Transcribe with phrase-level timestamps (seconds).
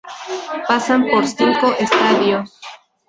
[0.67, 2.59] Pasan por cinco estadios.